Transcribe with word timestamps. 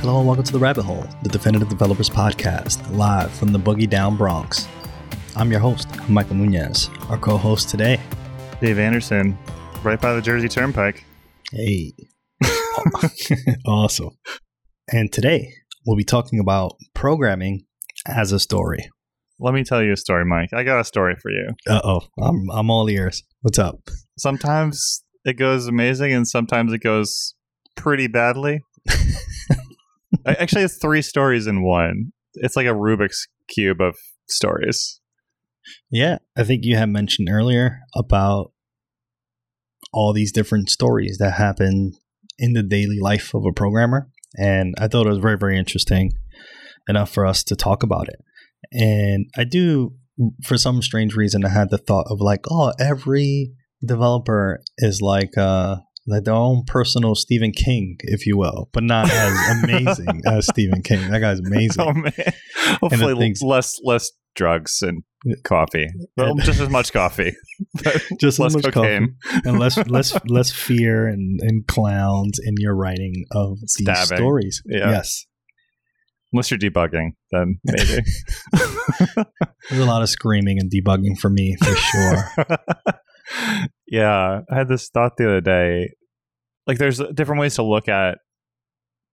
Hello 0.00 0.16
and 0.16 0.26
welcome 0.26 0.44
to 0.44 0.52
The 0.52 0.58
Rabbit 0.58 0.84
Hole, 0.84 1.04
the 1.24 1.28
Definitive 1.28 1.68
Developers 1.68 2.08
Podcast, 2.08 2.90
live 2.96 3.30
from 3.32 3.52
the 3.52 3.58
Boogie 3.58 3.88
Down 3.88 4.16
Bronx. 4.16 4.66
I'm 5.36 5.50
your 5.50 5.60
host, 5.60 5.88
Michael 6.08 6.36
Nunez. 6.36 6.88
Our 7.10 7.18
co 7.18 7.36
host 7.36 7.68
today, 7.68 8.00
Dave 8.62 8.78
Anderson, 8.78 9.36
right 9.82 10.00
by 10.00 10.14
the 10.14 10.22
Jersey 10.22 10.48
Turnpike. 10.48 11.04
Hey. 11.52 11.92
awesome. 13.66 14.16
And 14.90 15.12
today, 15.12 15.52
we'll 15.84 15.98
be 15.98 16.04
talking 16.04 16.40
about 16.40 16.78
programming 16.94 17.66
as 18.06 18.32
a 18.32 18.40
story. 18.40 18.88
Let 19.38 19.52
me 19.52 19.64
tell 19.64 19.82
you 19.82 19.92
a 19.92 19.98
story, 19.98 20.24
Mike. 20.24 20.54
I 20.54 20.62
got 20.62 20.80
a 20.80 20.84
story 20.84 21.16
for 21.20 21.30
you. 21.30 21.50
Uh 21.68 21.82
oh, 21.84 22.00
I'm, 22.18 22.48
I'm 22.50 22.70
all 22.70 22.88
ears. 22.88 23.22
What's 23.42 23.58
up? 23.58 23.76
Sometimes 24.16 25.04
it 25.26 25.34
goes 25.34 25.66
amazing 25.66 26.14
and 26.14 26.26
sometimes 26.26 26.72
it 26.72 26.80
goes 26.80 27.34
pretty 27.76 28.06
badly. 28.06 28.62
Actually, 30.38 30.64
it's 30.64 30.78
three 30.78 31.02
stories 31.02 31.46
in 31.46 31.62
one. 31.62 32.12
It's 32.34 32.56
like 32.56 32.66
a 32.66 32.70
Rubik's 32.70 33.26
Cube 33.48 33.80
of 33.80 33.96
stories. 34.28 35.00
Yeah, 35.90 36.18
I 36.36 36.44
think 36.44 36.64
you 36.64 36.76
had 36.76 36.88
mentioned 36.88 37.28
earlier 37.30 37.80
about 37.94 38.52
all 39.92 40.12
these 40.12 40.32
different 40.32 40.70
stories 40.70 41.18
that 41.18 41.32
happen 41.32 41.92
in 42.38 42.52
the 42.52 42.62
daily 42.62 42.98
life 43.00 43.34
of 43.34 43.44
a 43.44 43.52
programmer. 43.52 44.08
And 44.36 44.74
I 44.78 44.88
thought 44.88 45.06
it 45.06 45.10
was 45.10 45.18
very, 45.18 45.36
very 45.36 45.58
interesting 45.58 46.12
enough 46.88 47.12
for 47.12 47.26
us 47.26 47.42
to 47.44 47.56
talk 47.56 47.82
about 47.82 48.08
it. 48.08 48.20
And 48.72 49.26
I 49.36 49.44
do, 49.44 49.94
for 50.44 50.56
some 50.56 50.82
strange 50.82 51.16
reason, 51.16 51.44
I 51.44 51.48
had 51.48 51.70
the 51.70 51.78
thought 51.78 52.06
of 52.08 52.20
like, 52.20 52.40
oh, 52.50 52.72
every 52.78 53.52
developer 53.84 54.62
is 54.78 55.00
like 55.00 55.36
uh, 55.36 55.76
like 56.06 56.24
their 56.24 56.34
own 56.34 56.64
personal 56.66 57.14
Stephen 57.14 57.52
King, 57.52 57.96
if 58.00 58.26
you 58.26 58.36
will, 58.36 58.68
but 58.72 58.82
not 58.82 59.10
as 59.10 59.62
amazing 59.64 60.22
as 60.26 60.46
Stephen 60.46 60.82
King. 60.82 61.10
That 61.10 61.20
guy's 61.20 61.40
amazing. 61.40 61.84
Oh 61.84 61.92
man! 61.92 62.12
Hopefully, 62.80 63.14
things, 63.16 63.42
less 63.42 63.78
less 63.84 64.10
drugs 64.34 64.82
and 64.82 65.02
coffee. 65.44 65.86
Well, 66.16 66.34
just 66.36 66.60
as 66.60 66.68
much 66.68 66.92
coffee. 66.92 67.34
just 68.20 68.38
less 68.38 68.54
cocaine. 68.54 69.16
and 69.44 69.58
less 69.58 69.76
less 69.88 70.16
less 70.26 70.50
fear 70.50 71.06
and, 71.06 71.40
and 71.42 71.66
clowns 71.66 72.38
in 72.42 72.54
your 72.58 72.74
writing 72.74 73.24
of 73.32 73.58
these 73.60 74.06
stories. 74.06 74.62
Yeah. 74.66 74.90
Yes. 74.90 75.26
Unless 76.32 76.52
you're 76.52 76.58
debugging, 76.58 77.10
then 77.32 77.58
maybe. 77.64 78.04
There's 79.68 79.82
a 79.82 79.84
lot 79.84 80.02
of 80.02 80.08
screaming 80.08 80.60
and 80.60 80.70
debugging 80.70 81.18
for 81.18 81.28
me, 81.28 81.56
for 81.60 81.74
sure. 81.74 82.46
Yeah, 83.86 84.40
I 84.50 84.54
had 84.54 84.68
this 84.68 84.88
thought 84.88 85.16
the 85.16 85.26
other 85.26 85.40
day. 85.40 85.90
Like, 86.66 86.78
there's 86.78 87.00
different 87.14 87.40
ways 87.40 87.56
to 87.56 87.62
look 87.62 87.88
at 87.88 88.18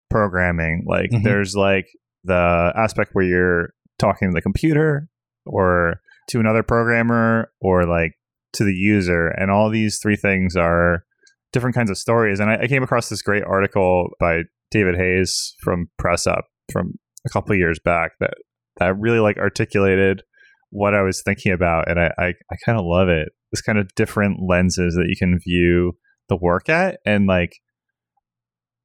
programming. 0.10 0.86
Like, 0.88 1.12
mm-hmm. 1.12 1.24
there's 1.24 1.56
like 1.56 1.88
the 2.24 2.74
aspect 2.76 3.12
where 3.14 3.26
you're 3.26 3.70
talking 4.00 4.30
to 4.30 4.34
the 4.34 4.42
computer 4.42 5.10
or 5.46 6.02
to 6.30 6.40
another 6.40 6.64
programmer 6.64 7.52
or 7.62 7.86
like 7.86 8.14
to 8.54 8.64
the 8.64 8.74
user. 8.74 9.28
And 9.28 9.50
all 9.50 9.70
these 9.70 10.00
three 10.02 10.16
things 10.16 10.56
are 10.56 11.04
different 11.54 11.76
kinds 11.76 11.90
of 11.90 11.98
stories. 11.98 12.40
And 12.40 12.50
I, 12.50 12.64
I 12.64 12.68
came 12.68 12.84
across 12.84 13.10
this 13.10 13.22
great 13.22 13.44
article 13.44 14.10
by 14.20 14.44
David 14.72 14.96
Hayes 14.96 15.56
from 15.62 15.90
Press 15.98 16.28
Up 16.28 16.46
from 16.72 16.96
a 17.26 17.30
couple 17.30 17.56
years 17.56 17.80
back 17.80 18.12
that 18.20 18.34
that 18.78 18.98
really 18.98 19.20
like 19.20 19.38
articulated 19.38 20.24
what 20.70 20.94
I 20.94 21.02
was 21.02 21.22
thinking 21.22 21.52
about, 21.52 21.90
and 21.90 22.00
I 22.00 22.12
I, 22.18 22.26
I 22.52 22.56
kind 22.66 22.78
of 22.78 22.86
love 22.86 23.10
it. 23.10 23.30
This 23.52 23.62
kind 23.62 23.78
of 23.78 23.94
different 23.96 24.40
lenses 24.42 24.96
that 24.96 25.08
you 25.08 25.16
can 25.18 25.40
view 25.40 25.94
the 26.30 26.38
work 26.38 26.70
at, 26.70 27.00
and 27.06 27.28
like 27.28 27.54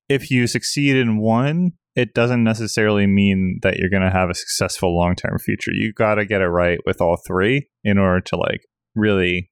if 0.09 0.31
you 0.31 0.47
succeed 0.47 0.97
in 0.97 1.19
one, 1.19 1.73
it 1.95 2.15
doesn't 2.15 2.45
necessarily 2.45 3.07
mean 3.07 3.59
that 3.63 3.77
you're 3.77 3.91
going 3.91 4.03
to 4.03 4.11
have 4.11 4.31
a 4.31 4.35
successful 4.35 4.97
long 4.97 5.15
term 5.15 5.39
future. 5.39 5.73
You 5.73 5.93
got 5.93 6.17
to 6.17 6.27
get 6.27 6.41
it 6.41 6.49
right 6.49 6.79
with 6.87 7.01
all 7.01 7.19
three 7.27 7.69
in 7.85 7.99
order 7.99 8.21
to 8.21 8.37
like 8.37 8.61
really 8.95 9.51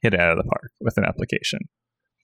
hit 0.00 0.14
it 0.14 0.20
out 0.20 0.32
of 0.32 0.38
the 0.38 0.48
park 0.50 0.70
with 0.80 0.96
an 0.96 1.04
application. 1.04 1.60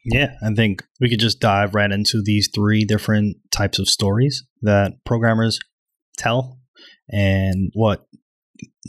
Yeah, 0.05 0.35
I 0.43 0.55
think 0.55 0.83
we 1.01 1.11
could 1.11 1.21
just 1.21 1.41
dive 1.41 1.75
right 1.75 1.91
into 1.91 2.23
these 2.23 2.49
three 2.55 2.85
different 2.85 3.37
types 3.51 3.79
of 3.79 3.89
stories 3.89 4.45
that 4.63 4.93
programmers 5.05 5.59
tell 6.17 6.59
and 7.11 7.71
what 7.75 8.07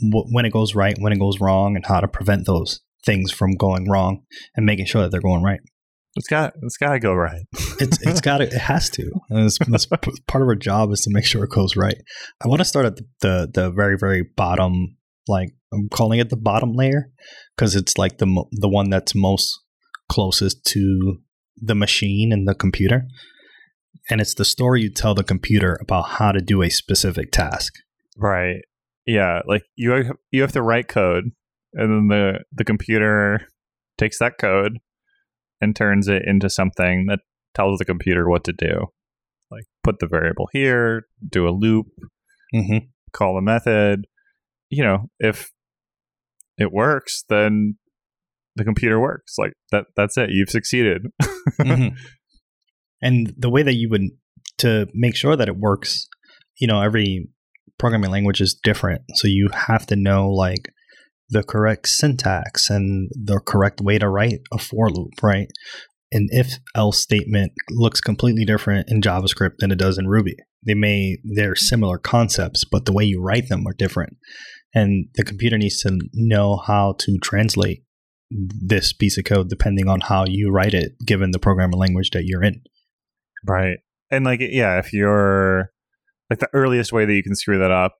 when 0.00 0.44
it 0.44 0.52
goes 0.52 0.74
right, 0.74 0.96
when 0.98 1.12
it 1.12 1.18
goes 1.18 1.40
wrong, 1.40 1.76
and 1.76 1.84
how 1.84 2.00
to 2.00 2.08
prevent 2.08 2.46
those 2.46 2.80
things 3.04 3.32
from 3.32 3.52
going 3.52 3.88
wrong 3.88 4.22
and 4.56 4.66
making 4.66 4.86
sure 4.86 5.02
that 5.02 5.10
they're 5.10 5.20
going 5.20 5.42
right. 5.42 5.60
It's 6.16 6.26
got 6.26 6.54
it's 6.62 6.76
got 6.76 6.92
to 6.92 6.98
go 6.98 7.14
right. 7.14 7.42
it's 7.78 8.00
it's 8.02 8.20
got 8.28 8.38
to 8.38 8.44
it 8.44 8.52
has 8.52 8.90
to. 8.90 9.10
It's, 9.30 9.58
that's 9.58 9.86
part 9.86 10.42
of 10.42 10.48
our 10.48 10.56
job 10.56 10.90
is 10.92 11.02
to 11.02 11.10
make 11.12 11.24
sure 11.24 11.44
it 11.44 11.50
goes 11.50 11.76
right. 11.76 12.00
I 12.44 12.48
want 12.48 12.60
to 12.60 12.64
start 12.64 12.86
at 12.86 12.96
the, 12.96 13.04
the, 13.20 13.50
the 13.52 13.70
very 13.70 13.96
very 13.96 14.24
bottom, 14.36 14.96
like 15.28 15.50
I'm 15.72 15.88
calling 15.88 16.18
it 16.18 16.30
the 16.30 16.36
bottom 16.36 16.72
layer 16.72 17.10
because 17.56 17.76
it's 17.76 17.96
like 17.96 18.18
the 18.18 18.44
the 18.52 18.68
one 18.68 18.90
that's 18.90 19.14
most 19.14 19.60
closest 20.10 20.64
to 20.64 21.18
the 21.56 21.76
machine 21.76 22.32
and 22.32 22.48
the 22.48 22.54
computer 22.54 23.04
and 24.10 24.20
it's 24.20 24.34
the 24.34 24.44
story 24.44 24.82
you 24.82 24.90
tell 24.90 25.14
the 25.14 25.24
computer 25.24 25.78
about 25.80 26.02
how 26.02 26.32
to 26.32 26.40
do 26.40 26.62
a 26.62 26.70
specific 26.70 27.30
task. 27.30 27.74
Right. 28.16 28.62
Yeah, 29.06 29.40
like 29.46 29.62
you 29.76 29.90
have, 29.92 30.16
you 30.30 30.42
have 30.42 30.52
to 30.52 30.62
write 30.62 30.88
code 30.88 31.32
and 31.74 31.90
then 31.90 32.08
the 32.08 32.40
the 32.52 32.64
computer 32.64 33.46
takes 33.98 34.18
that 34.18 34.38
code 34.38 34.78
and 35.60 35.76
turns 35.76 36.08
it 36.08 36.22
into 36.26 36.48
something 36.48 37.06
that 37.06 37.20
tells 37.54 37.78
the 37.78 37.84
computer 37.84 38.28
what 38.28 38.44
to 38.44 38.52
do. 38.52 38.86
Like 39.50 39.64
put 39.82 39.98
the 39.98 40.06
variable 40.06 40.48
here, 40.52 41.06
do 41.28 41.48
a 41.48 41.50
loop, 41.50 41.86
mm-hmm. 42.54 42.86
call 43.12 43.36
a 43.36 43.42
method. 43.42 44.06
You 44.68 44.84
know, 44.84 45.10
if 45.18 45.50
it 46.56 46.72
works, 46.72 47.24
then 47.28 47.76
the 48.56 48.64
computer 48.64 49.00
works. 49.00 49.34
Like 49.38 49.52
that 49.72 49.86
that's 49.96 50.16
it. 50.16 50.30
You've 50.30 50.50
succeeded. 50.50 51.02
mm-hmm. 51.60 51.96
And 53.02 53.32
the 53.36 53.50
way 53.50 53.62
that 53.62 53.74
you 53.74 53.88
would 53.90 54.02
to 54.58 54.86
make 54.92 55.16
sure 55.16 55.36
that 55.36 55.48
it 55.48 55.56
works, 55.56 56.06
you 56.58 56.66
know, 56.66 56.80
every 56.82 57.28
programming 57.78 58.10
language 58.10 58.40
is 58.40 58.58
different. 58.62 59.02
So 59.14 59.26
you 59.26 59.48
have 59.52 59.86
to 59.86 59.96
know 59.96 60.30
like 60.30 60.70
the 61.30 61.42
correct 61.42 61.88
syntax 61.88 62.68
and 62.68 63.10
the 63.14 63.40
correct 63.40 63.80
way 63.80 63.98
to 63.98 64.08
write 64.08 64.40
a 64.52 64.58
for 64.58 64.90
loop, 64.90 65.22
right? 65.22 65.48
An 66.12 66.26
if 66.30 66.58
else 66.74 67.00
statement 67.00 67.52
looks 67.70 68.00
completely 68.00 68.44
different 68.44 68.90
in 68.90 69.00
JavaScript 69.00 69.58
than 69.58 69.70
it 69.70 69.78
does 69.78 69.96
in 69.96 70.08
Ruby. 70.08 70.36
They 70.66 70.74
may 70.74 71.18
they're 71.24 71.54
similar 71.54 71.98
concepts, 71.98 72.64
but 72.64 72.84
the 72.84 72.92
way 72.92 73.04
you 73.04 73.22
write 73.22 73.48
them 73.48 73.66
are 73.66 73.72
different. 73.72 74.16
And 74.74 75.06
the 75.14 75.24
computer 75.24 75.56
needs 75.56 75.80
to 75.82 75.98
know 76.12 76.56
how 76.56 76.94
to 77.00 77.18
translate 77.22 77.84
this 78.30 78.92
piece 78.92 79.18
of 79.18 79.24
code 79.24 79.48
depending 79.48 79.88
on 79.88 80.00
how 80.00 80.24
you 80.26 80.50
write 80.50 80.74
it 80.74 80.92
given 81.04 81.30
the 81.30 81.38
programming 81.38 81.78
language 81.78 82.10
that 82.10 82.24
you're 82.24 82.44
in. 82.44 82.62
Right. 83.46 83.78
And 84.10 84.24
like, 84.24 84.40
yeah, 84.40 84.78
if 84.78 84.92
you're 84.92 85.70
like 86.28 86.40
the 86.40 86.50
earliest 86.52 86.92
way 86.92 87.04
that 87.04 87.14
you 87.14 87.22
can 87.22 87.34
screw 87.34 87.58
that 87.58 87.70
up 87.70 87.96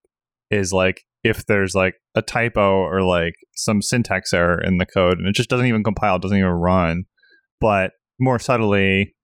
is 0.51 0.73
like 0.73 1.03
if 1.23 1.47
there's 1.47 1.75
like 1.75 1.95
a 2.15 2.23
typo 2.23 2.79
or 2.79 3.03
like 3.03 3.35
some 3.55 3.83
syntax 3.83 4.33
error 4.33 4.61
in 4.61 4.79
the 4.79 4.87
code 4.87 5.19
and 5.19 5.29
it 5.29 5.35
just 5.35 5.51
doesn't 5.51 5.67
even 5.67 5.85
compile, 5.85 6.19
doesn't 6.19 6.39
even 6.39 6.51
run. 6.51 7.05
But 7.61 7.93
more 8.19 8.39
subtly, 8.39 9.15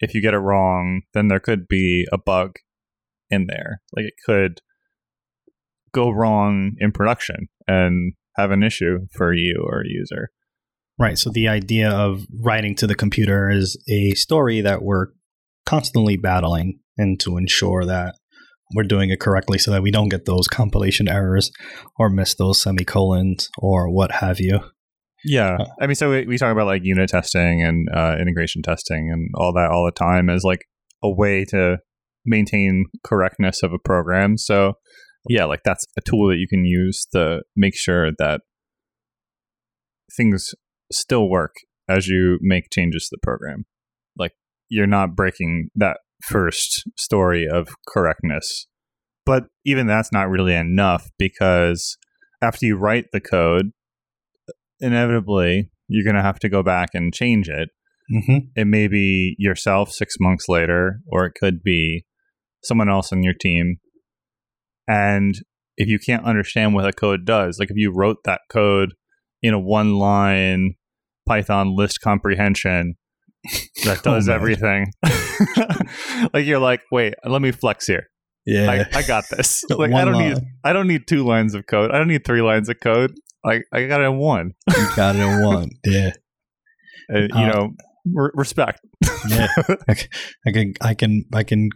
if 0.00 0.14
you 0.14 0.20
get 0.20 0.34
it 0.34 0.38
wrong, 0.38 1.02
then 1.14 1.28
there 1.28 1.40
could 1.40 1.66
be 1.68 2.06
a 2.12 2.18
bug 2.18 2.56
in 3.30 3.46
there. 3.46 3.80
Like 3.94 4.06
it 4.06 4.14
could 4.24 4.60
go 5.92 6.10
wrong 6.10 6.72
in 6.78 6.92
production 6.92 7.48
and 7.66 8.12
have 8.36 8.50
an 8.50 8.62
issue 8.62 8.98
for 9.12 9.32
you 9.32 9.64
or 9.66 9.80
a 9.80 9.88
user. 9.88 10.28
Right. 10.98 11.18
So 11.18 11.30
the 11.30 11.48
idea 11.48 11.90
of 11.90 12.26
writing 12.42 12.74
to 12.76 12.86
the 12.86 12.94
computer 12.94 13.50
is 13.50 13.82
a 13.88 14.12
story 14.12 14.60
that 14.60 14.82
we're 14.82 15.08
constantly 15.64 16.16
battling 16.16 16.80
and 16.96 17.18
to 17.20 17.36
ensure 17.36 17.84
that 17.84 18.14
we're 18.74 18.82
doing 18.84 19.10
it 19.10 19.20
correctly 19.20 19.58
so 19.58 19.70
that 19.70 19.82
we 19.82 19.90
don't 19.90 20.08
get 20.08 20.24
those 20.24 20.48
compilation 20.48 21.08
errors 21.08 21.50
or 21.98 22.10
miss 22.10 22.34
those 22.34 22.60
semicolons 22.60 23.48
or 23.58 23.90
what 23.92 24.10
have 24.12 24.40
you. 24.40 24.60
Yeah. 25.24 25.56
Uh, 25.60 25.66
I 25.80 25.86
mean, 25.86 25.94
so 25.94 26.10
we, 26.10 26.26
we 26.26 26.38
talk 26.38 26.52
about 26.52 26.66
like 26.66 26.82
unit 26.84 27.10
testing 27.10 27.62
and 27.62 27.88
uh, 27.94 28.16
integration 28.20 28.62
testing 28.62 29.10
and 29.12 29.30
all 29.34 29.52
that 29.54 29.70
all 29.70 29.84
the 29.84 29.92
time 29.92 30.30
as 30.30 30.44
like 30.44 30.64
a 31.02 31.10
way 31.10 31.44
to 31.46 31.78
maintain 32.24 32.86
correctness 33.04 33.62
of 33.62 33.72
a 33.72 33.78
program. 33.78 34.36
So, 34.36 34.74
yeah, 35.28 35.44
like 35.44 35.62
that's 35.64 35.84
a 35.96 36.00
tool 36.00 36.28
that 36.28 36.38
you 36.38 36.46
can 36.48 36.64
use 36.64 37.06
to 37.12 37.40
make 37.56 37.76
sure 37.76 38.10
that 38.18 38.42
things 40.16 40.54
still 40.92 41.28
work 41.28 41.54
as 41.88 42.06
you 42.06 42.38
make 42.40 42.64
changes 42.72 43.08
to 43.08 43.16
the 43.16 43.24
program 43.24 43.64
Like 44.16 44.32
you're 44.68 44.86
not 44.86 45.14
breaking 45.14 45.70
that 45.76 45.98
first 46.22 46.84
story 46.96 47.46
of 47.46 47.68
correctness. 47.86 48.66
But 49.24 49.44
even 49.64 49.86
that's 49.86 50.12
not 50.12 50.30
really 50.30 50.54
enough 50.54 51.10
because 51.18 51.96
after 52.42 52.66
you 52.66 52.76
write 52.76 53.06
the 53.12 53.20
code, 53.20 53.72
inevitably 54.80 55.70
you're 55.88 56.04
going 56.04 56.16
to 56.16 56.22
have 56.22 56.38
to 56.40 56.48
go 56.48 56.62
back 56.62 56.90
and 56.94 57.14
change 57.14 57.48
it. 57.48 57.70
Mm-hmm. 58.12 58.38
It 58.54 58.66
may 58.66 58.88
be 58.88 59.34
yourself 59.38 59.90
six 59.90 60.14
months 60.20 60.48
later, 60.48 61.00
or 61.10 61.26
it 61.26 61.34
could 61.38 61.62
be 61.62 62.04
someone 62.62 62.88
else 62.88 63.12
on 63.12 63.22
your 63.22 63.34
team. 63.34 63.78
And 64.86 65.34
if 65.76 65.88
you 65.88 65.98
can't 65.98 66.24
understand 66.24 66.74
what 66.74 66.86
a 66.86 66.92
code 66.92 67.24
does, 67.24 67.58
like 67.58 67.70
if 67.70 67.76
you 67.76 67.92
wrote 67.92 68.18
that 68.24 68.42
code 68.50 68.94
in 69.42 69.54
a 69.54 69.60
one 69.60 69.94
line 69.94 70.74
Python 71.26 71.74
list 71.74 72.00
comprehension 72.00 72.94
that 73.84 73.98
Oh, 74.06 74.14
does 74.14 74.26
man. 74.28 74.36
everything, 74.36 74.86
like 76.34 76.46
you're 76.46 76.58
like, 76.58 76.80
wait, 76.90 77.14
let 77.24 77.42
me 77.42 77.52
flex 77.52 77.86
here. 77.86 78.06
Yeah. 78.44 78.86
I, 78.92 78.98
I 78.98 79.02
got 79.02 79.24
this. 79.30 79.64
Like 79.70 79.92
I 79.92 80.04
don't 80.04 80.18
need. 80.18 80.38
I 80.64 80.72
don't 80.72 80.86
need 80.86 81.06
two 81.08 81.24
lines 81.24 81.54
of 81.54 81.66
code. 81.66 81.90
I 81.90 81.98
don't 81.98 82.08
need 82.08 82.24
three 82.24 82.42
lines 82.42 82.68
of 82.68 82.76
code. 82.80 83.12
Like 83.44 83.64
I 83.72 83.86
got 83.86 84.00
it 84.00 84.04
in 84.04 84.18
one. 84.18 84.52
you 84.76 84.86
got 84.96 85.16
it 85.16 85.20
in 85.20 85.44
one. 85.44 85.68
Yeah. 85.84 86.12
And, 87.08 87.30
you 87.30 87.40
Uh, 87.40 87.48
know, 87.52 87.70
re- 88.14 88.30
respect. 88.34 88.80
Yeah. 89.28 89.48
I 89.88 89.96
I 90.46 90.50
can 90.52 90.74
I 90.80 90.94
can 90.94 91.24
I 91.34 91.42
can 91.42 91.70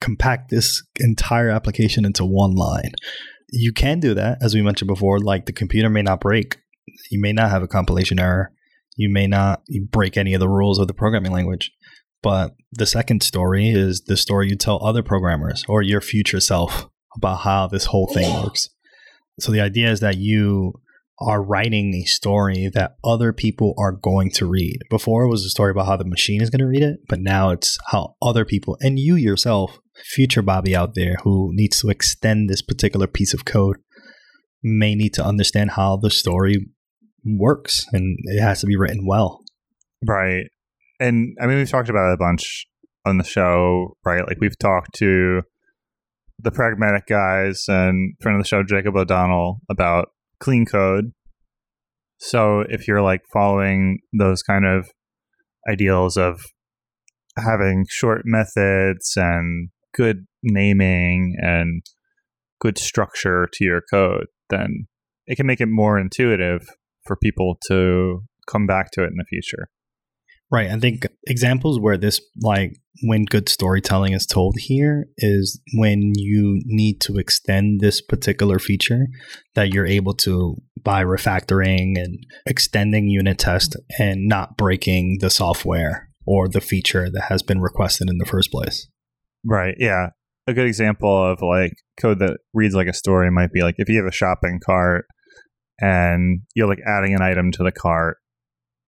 compact 0.00 0.50
this 0.50 0.82
entire 1.00 1.48
application 1.50 2.04
into 2.04 2.24
one 2.24 2.54
line. 2.54 2.92
You 3.50 3.72
can 3.72 4.00
do 4.00 4.14
that, 4.14 4.38
as 4.42 4.54
we 4.54 4.62
mentioned 4.62 4.88
before. 4.88 5.18
Like 5.20 5.46
the 5.46 5.52
computer 5.52 5.88
may 5.88 6.02
not 6.02 6.20
break. 6.20 6.58
You 7.10 7.20
may 7.20 7.32
not 7.32 7.50
have 7.50 7.62
a 7.62 7.68
compilation 7.68 8.18
error. 8.18 8.50
You 8.96 9.08
may 9.08 9.26
not 9.26 9.62
break 9.90 10.16
any 10.16 10.34
of 10.34 10.40
the 10.40 10.48
rules 10.48 10.78
of 10.78 10.86
the 10.86 10.94
programming 10.94 11.32
language. 11.32 11.72
But 12.22 12.54
the 12.72 12.86
second 12.86 13.22
story 13.22 13.68
is 13.68 14.04
the 14.06 14.16
story 14.16 14.48
you 14.48 14.56
tell 14.56 14.82
other 14.82 15.02
programmers 15.02 15.62
or 15.68 15.82
your 15.82 16.00
future 16.00 16.40
self 16.40 16.88
about 17.16 17.40
how 17.40 17.66
this 17.66 17.84
whole 17.84 18.06
thing 18.06 18.42
works. 18.42 18.70
So 19.40 19.52
the 19.52 19.60
idea 19.60 19.90
is 19.90 20.00
that 20.00 20.16
you 20.16 20.72
are 21.20 21.42
writing 21.42 21.94
a 21.94 22.04
story 22.04 22.70
that 22.72 22.96
other 23.04 23.32
people 23.32 23.74
are 23.78 23.92
going 23.92 24.30
to 24.30 24.46
read. 24.46 24.78
Before 24.90 25.24
it 25.24 25.28
was 25.28 25.44
a 25.44 25.50
story 25.50 25.70
about 25.70 25.86
how 25.86 25.96
the 25.96 26.04
machine 26.04 26.42
is 26.42 26.50
going 26.50 26.60
to 26.60 26.66
read 26.66 26.82
it, 26.82 27.00
but 27.08 27.20
now 27.20 27.50
it's 27.50 27.78
how 27.88 28.16
other 28.22 28.44
people 28.44 28.76
and 28.80 28.98
you 28.98 29.16
yourself, 29.16 29.78
future 30.04 30.42
Bobby 30.42 30.74
out 30.74 30.94
there 30.94 31.16
who 31.22 31.50
needs 31.52 31.80
to 31.80 31.88
extend 31.88 32.48
this 32.48 32.62
particular 32.62 33.06
piece 33.06 33.34
of 33.34 33.44
code, 33.44 33.76
may 34.62 34.94
need 34.94 35.12
to 35.14 35.24
understand 35.24 35.72
how 35.72 35.96
the 35.96 36.10
story 36.10 36.66
works 37.24 37.86
and 37.92 38.18
it 38.24 38.40
has 38.40 38.60
to 38.60 38.66
be 38.66 38.76
written 38.76 39.06
well. 39.06 39.40
Right. 40.06 40.46
And 41.00 41.36
I 41.40 41.46
mean, 41.46 41.58
we've 41.58 41.70
talked 41.70 41.88
about 41.88 42.10
it 42.10 42.14
a 42.14 42.18
bunch 42.18 42.66
on 43.04 43.18
the 43.18 43.24
show, 43.24 43.96
right? 44.04 44.26
Like 44.26 44.38
we've 44.40 44.58
talked 44.58 44.94
to 44.96 45.42
the 46.38 46.50
pragmatic 46.50 47.06
guys 47.06 47.64
and 47.68 48.14
friend 48.20 48.36
of 48.36 48.44
the 48.44 48.48
show, 48.48 48.62
Jacob 48.62 48.96
O'Donnell, 48.96 49.60
about 49.70 50.08
clean 50.40 50.66
code. 50.66 51.12
So 52.18 52.64
if 52.68 52.86
you're 52.86 53.02
like 53.02 53.22
following 53.32 53.98
those 54.12 54.42
kind 54.42 54.64
of 54.66 54.88
ideals 55.68 56.16
of 56.16 56.42
having 57.36 57.84
short 57.88 58.22
methods 58.24 59.12
and 59.16 59.70
good 59.94 60.26
naming 60.42 61.36
and 61.38 61.82
good 62.60 62.78
structure 62.78 63.48
to 63.52 63.64
your 63.64 63.82
code, 63.90 64.26
then 64.50 64.86
it 65.26 65.36
can 65.36 65.46
make 65.46 65.60
it 65.60 65.68
more 65.68 65.98
intuitive 65.98 66.66
for 67.04 67.16
people 67.16 67.58
to 67.68 68.22
come 68.48 68.66
back 68.66 68.90
to 68.92 69.02
it 69.02 69.08
in 69.08 69.16
the 69.16 69.24
future. 69.28 69.68
Right. 70.50 70.70
I 70.70 70.78
think 70.78 71.06
examples 71.26 71.80
where 71.80 71.96
this, 71.96 72.20
like, 72.42 72.76
when 73.02 73.24
good 73.24 73.48
storytelling 73.48 74.12
is 74.12 74.26
told 74.26 74.54
here 74.58 75.06
is 75.16 75.60
when 75.74 76.12
you 76.14 76.60
need 76.64 77.00
to 77.00 77.16
extend 77.16 77.80
this 77.80 78.00
particular 78.00 78.58
feature 78.58 79.06
that 79.54 79.70
you're 79.70 79.86
able 79.86 80.14
to 80.14 80.56
by 80.82 81.02
refactoring 81.02 81.98
and 81.98 82.18
extending 82.46 83.08
unit 83.08 83.38
test 83.38 83.74
and 83.98 84.28
not 84.28 84.56
breaking 84.56 85.18
the 85.20 85.30
software 85.30 86.08
or 86.26 86.46
the 86.48 86.60
feature 86.60 87.10
that 87.10 87.24
has 87.30 87.42
been 87.42 87.60
requested 87.60 88.08
in 88.08 88.18
the 88.18 88.26
first 88.26 88.52
place. 88.52 88.86
Right. 89.44 89.74
Yeah. 89.78 90.10
A 90.46 90.52
good 90.52 90.66
example 90.66 91.32
of 91.32 91.40
like 91.42 91.72
code 91.98 92.18
that 92.20 92.38
reads 92.52 92.74
like 92.74 92.86
a 92.86 92.92
story 92.92 93.30
might 93.30 93.52
be 93.52 93.62
like 93.62 93.76
if 93.78 93.88
you 93.88 93.96
have 93.96 94.06
a 94.06 94.12
shopping 94.12 94.60
cart 94.64 95.06
and 95.80 96.42
you're 96.54 96.68
like 96.68 96.80
adding 96.86 97.14
an 97.14 97.22
item 97.22 97.50
to 97.52 97.62
the 97.62 97.72
cart 97.72 98.18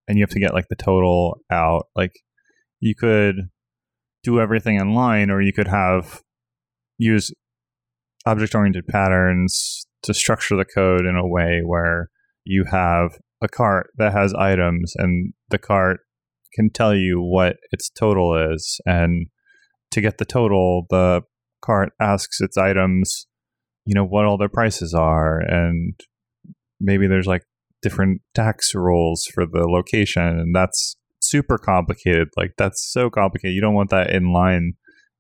and 0.08 0.18
you 0.18 0.24
have 0.24 0.30
to 0.32 0.40
get 0.40 0.54
like 0.54 0.68
the 0.70 0.76
total 0.76 1.40
out, 1.52 1.88
like 1.96 2.14
you 2.80 2.96
could 2.96 3.50
do 4.24 4.40
everything 4.40 4.76
in 4.78 4.94
line 4.94 5.30
or 5.30 5.42
you 5.42 5.54
could 5.54 5.68
have 5.68 6.22
use 6.98 7.32
object 8.26 8.56
oriented 8.56 8.88
patterns 8.88 9.86
to 10.04 10.14
structure 10.14 10.56
the 10.56 10.66
code 10.66 11.06
in 11.06 11.16
a 11.16 11.28
way 11.28 11.62
where 11.64 12.10
you 12.44 12.66
have 12.66 13.18
a 13.42 13.48
cart 13.48 13.92
that 13.98 14.14
has 14.14 14.34
items 14.34 14.94
and 14.98 15.34
the 15.50 15.58
cart 15.58 16.00
can 16.54 16.70
tell 16.70 16.96
you 16.96 17.22
what 17.22 17.58
its 17.72 17.90
total 17.90 18.52
is 18.54 18.80
and 18.86 19.28
to 19.92 20.02
get 20.02 20.18
the 20.18 20.26
total 20.26 20.86
the 20.90 21.22
cart 21.62 21.92
asks 22.00 22.40
its 22.40 22.58
items 22.58 23.28
you 23.86 23.94
know 23.94 24.06
what 24.06 24.26
all 24.26 24.38
their 24.38 24.50
prices 24.50 24.94
are 24.94 25.40
and 25.40 26.00
maybe 26.86 27.08
there's 27.08 27.28
like 27.28 27.44
different 27.82 28.22
tax 28.34 28.74
rules 28.74 29.26
for 29.34 29.46
the 29.46 29.68
location 29.68 30.24
and 30.24 30.56
that's 30.56 30.96
super 31.20 31.58
complicated 31.58 32.28
like 32.38 32.52
that's 32.58 32.88
so 32.92 33.10
complicated 33.10 33.54
you 33.54 33.62
don't 33.62 33.74
want 33.74 33.90
that 33.90 34.10
in 34.12 34.32
line 34.32 34.74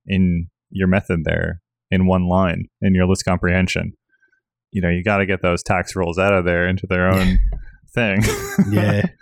in 0.05 0.47
your 0.69 0.87
method 0.87 1.19
there 1.25 1.61
in 1.91 2.05
one 2.05 2.27
line 2.27 2.65
in 2.81 2.93
your 2.95 3.07
list 3.07 3.25
comprehension 3.25 3.93
you 4.71 4.81
know 4.81 4.89
you 4.89 5.03
got 5.03 5.17
to 5.17 5.25
get 5.25 5.41
those 5.41 5.63
tax 5.63 5.95
rules 5.95 6.17
out 6.17 6.33
of 6.33 6.45
there 6.45 6.67
into 6.67 6.87
their 6.87 7.09
own 7.09 7.37
thing 7.93 8.21
Yeah. 8.71 9.05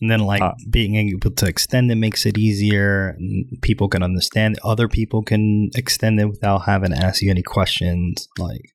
And 0.00 0.08
then, 0.10 0.20
like 0.20 0.40
Uh, 0.40 0.52
being 0.70 0.94
able 0.94 1.32
to 1.32 1.46
extend 1.46 1.90
it 1.90 1.96
makes 1.96 2.24
it 2.24 2.38
easier. 2.38 3.16
People 3.62 3.88
can 3.88 4.02
understand. 4.04 4.56
Other 4.62 4.86
people 4.86 5.22
can 5.24 5.70
extend 5.74 6.20
it 6.20 6.26
without 6.26 6.66
having 6.66 6.92
to 6.92 6.96
ask 6.96 7.20
you 7.20 7.30
any 7.30 7.42
questions. 7.42 8.28
Like 8.38 8.70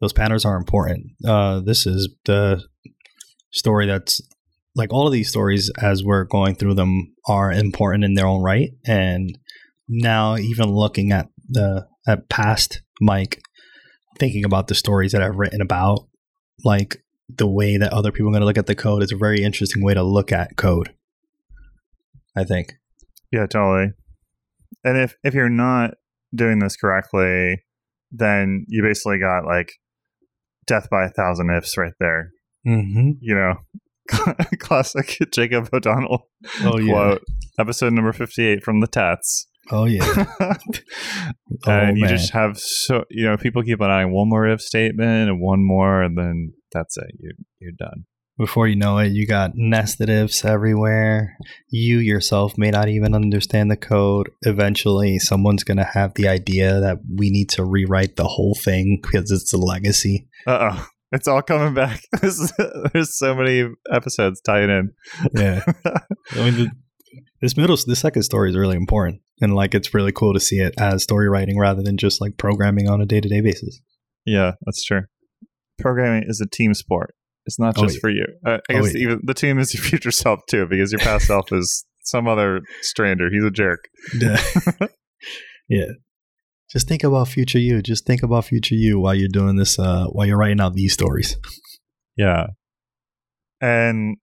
those 0.00 0.12
patterns 0.12 0.44
are 0.44 0.56
important. 0.56 1.06
Uh, 1.26 1.60
this 1.60 1.86
is 1.86 2.08
the 2.24 2.62
story 3.50 3.86
that's 3.86 4.20
like 4.74 4.92
all 4.92 5.06
of 5.06 5.12
these 5.12 5.28
stories 5.28 5.70
as 5.80 6.04
we're 6.04 6.24
going 6.24 6.54
through 6.54 6.74
them 6.74 7.14
are 7.26 7.50
important 7.50 8.04
in 8.04 8.14
their 8.14 8.26
own 8.26 8.42
right. 8.42 8.70
And 8.86 9.36
now, 9.88 10.36
even 10.36 10.70
looking 10.70 11.12
at 11.12 11.28
the 11.48 11.86
at 12.06 12.28
past 12.28 12.82
Mike, 13.00 13.40
thinking 14.18 14.44
about 14.44 14.68
the 14.68 14.74
stories 14.74 15.12
that 15.12 15.22
I've 15.22 15.36
written 15.36 15.60
about, 15.60 16.06
like 16.64 17.02
the 17.28 17.48
way 17.48 17.76
that 17.76 17.92
other 17.92 18.12
people 18.12 18.28
are 18.28 18.32
going 18.32 18.40
to 18.40 18.46
look 18.46 18.58
at 18.58 18.66
the 18.66 18.74
code 18.74 19.02
is 19.02 19.12
a 19.12 19.16
very 19.16 19.42
interesting 19.42 19.82
way 19.82 19.94
to 19.94 20.02
look 20.02 20.32
at 20.32 20.56
code. 20.56 20.94
I 22.36 22.44
think. 22.44 22.74
Yeah, 23.32 23.46
totally. 23.46 23.92
And 24.84 24.96
if 24.96 25.16
if 25.24 25.34
you're 25.34 25.48
not 25.48 25.94
doing 26.34 26.60
this 26.60 26.76
correctly, 26.76 27.64
then 28.12 28.64
you 28.68 28.82
basically 28.82 29.18
got 29.18 29.44
like 29.44 29.72
death 30.68 30.88
by 30.90 31.04
a 31.06 31.10
thousand 31.10 31.50
ifs 31.50 31.76
right 31.76 31.94
there. 31.98 32.30
Mm-hmm. 32.66 33.12
You 33.20 33.34
know, 33.34 33.54
classic 34.58 35.18
Jacob 35.32 35.68
O'Donnell 35.72 36.28
Oh 36.62 36.78
yeah. 36.78 36.92
quote, 36.92 37.24
episode 37.58 37.92
number 37.92 38.12
fifty-eight 38.12 38.62
from 38.62 38.80
the 38.80 38.86
Tats. 38.86 39.46
Oh 39.70 39.84
yeah. 39.84 40.26
Oh, 41.66 41.70
and 41.72 41.98
you 41.98 42.04
man. 42.04 42.16
just 42.16 42.32
have 42.32 42.56
so 42.58 43.04
you 43.10 43.24
know 43.24 43.36
people 43.36 43.62
keep 43.64 43.80
an 43.80 43.90
eye 43.90 43.94
on 43.94 44.00
adding 44.02 44.14
one 44.14 44.28
more 44.28 44.46
if 44.46 44.60
statement 44.60 45.28
and 45.28 45.40
one 45.40 45.64
more, 45.64 46.02
and 46.02 46.16
then 46.16 46.52
that's 46.72 46.96
it. 46.96 47.10
You 47.18 47.32
you're 47.58 47.72
done. 47.76 48.04
Before 48.38 48.68
you 48.68 48.76
know 48.76 48.98
it, 48.98 49.10
you 49.12 49.26
got 49.26 49.52
nested 49.54 50.08
ifs 50.08 50.44
everywhere. 50.44 51.36
You 51.70 51.98
yourself 51.98 52.56
may 52.56 52.70
not 52.70 52.88
even 52.88 53.14
understand 53.14 53.70
the 53.70 53.76
code. 53.76 54.30
Eventually, 54.42 55.18
someone's 55.18 55.64
going 55.64 55.78
to 55.78 55.84
have 55.84 56.14
the 56.14 56.28
idea 56.28 56.78
that 56.80 56.98
we 57.16 57.30
need 57.30 57.48
to 57.50 57.64
rewrite 57.64 58.14
the 58.16 58.28
whole 58.28 58.56
thing 58.62 59.00
because 59.02 59.30
it's 59.32 59.52
a 59.52 59.58
legacy. 59.58 60.28
Uh 60.46 60.70
oh. 60.72 60.86
It's 61.10 61.26
all 61.26 61.42
coming 61.42 61.74
back. 61.74 62.02
Is- 62.22 62.52
There's 62.92 63.18
so 63.18 63.34
many 63.34 63.64
episodes 63.90 64.40
tying 64.42 64.70
in. 64.70 64.92
Yeah. 65.34 65.64
I 66.32 66.36
mean, 66.36 66.54
the, 66.56 66.70
this 67.40 67.56
middle, 67.56 67.76
this 67.86 68.00
second 68.00 68.22
story 68.22 68.50
is 68.50 68.56
really 68.56 68.76
important. 68.76 69.22
And 69.40 69.54
like, 69.54 69.74
it's 69.74 69.94
really 69.94 70.12
cool 70.12 70.34
to 70.34 70.40
see 70.40 70.58
it 70.58 70.74
as 70.78 71.02
story 71.02 71.28
writing 71.28 71.58
rather 71.58 71.82
than 71.82 71.96
just 71.96 72.20
like 72.20 72.36
programming 72.36 72.88
on 72.88 73.00
a 73.00 73.06
day 73.06 73.20
to 73.20 73.28
day 73.28 73.40
basis. 73.40 73.80
Yeah, 74.26 74.52
that's 74.66 74.84
true. 74.84 75.02
Programming 75.78 76.24
is 76.28 76.40
a 76.40 76.46
team 76.46 76.74
sport. 76.74 77.14
It's 77.48 77.58
not 77.58 77.78
Oh, 77.78 77.82
just 77.84 77.96
yeah. 77.96 78.00
for 78.02 78.10
you. 78.10 78.26
Uh, 78.46 78.58
I 78.68 78.74
Oh, 78.74 78.82
guess 78.82 78.94
yeah. 78.94 79.00
even 79.00 79.20
the 79.24 79.32
team 79.32 79.58
is 79.58 79.72
your 79.74 79.82
future 79.82 80.10
self 80.10 80.40
too, 80.50 80.66
because 80.68 80.92
your 80.92 80.98
past 81.00 81.26
self 81.26 81.50
is 81.50 81.86
some 82.04 82.28
other 82.28 82.60
stranger. 82.82 83.30
He's 83.32 83.42
a 83.42 83.50
jerk. 83.50 83.80
Yeah. 84.20 84.38
yeah. 85.68 85.86
Just 86.70 86.86
think 86.86 87.02
about 87.04 87.28
future 87.28 87.58
you. 87.58 87.80
Just 87.80 88.04
think 88.06 88.22
about 88.22 88.44
future 88.44 88.74
you 88.74 89.00
while 89.00 89.14
you're 89.14 89.30
doing 89.32 89.56
this, 89.56 89.78
uh, 89.78 90.04
while 90.12 90.26
you're 90.26 90.36
writing 90.36 90.60
out 90.60 90.74
these 90.74 90.92
stories. 90.92 91.36
Yeah. 92.16 92.48
And 93.60 94.18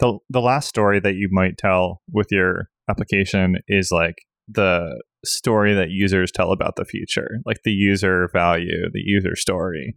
the 0.00 0.18
the 0.28 0.40
last 0.40 0.68
story 0.68 0.98
that 1.00 1.14
you 1.14 1.28
might 1.30 1.56
tell 1.58 2.00
with 2.12 2.26
your 2.32 2.68
application 2.90 3.56
is 3.68 3.90
like 3.92 4.16
the 4.48 5.00
story 5.24 5.74
that 5.74 5.90
users 5.90 6.32
tell 6.32 6.50
about 6.52 6.74
the 6.76 6.84
future, 6.84 7.38
like 7.46 7.58
the 7.64 7.70
user 7.70 8.28
value, 8.32 8.90
the 8.92 9.02
user 9.04 9.36
story. 9.36 9.96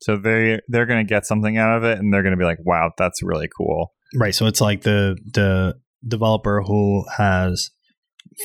So 0.00 0.16
they 0.16 0.60
they're 0.68 0.86
going 0.86 1.04
to 1.04 1.08
get 1.08 1.26
something 1.26 1.56
out 1.56 1.76
of 1.76 1.84
it 1.84 1.98
and 1.98 2.12
they're 2.12 2.22
going 2.22 2.34
to 2.34 2.38
be 2.38 2.44
like, 2.44 2.58
"Wow, 2.64 2.92
that's 2.96 3.22
really 3.22 3.48
cool." 3.56 3.92
Right. 4.14 4.34
So 4.34 4.46
it's 4.46 4.60
like 4.60 4.82
the 4.82 5.16
the 5.32 5.74
developer 6.06 6.62
who 6.62 7.04
has 7.16 7.70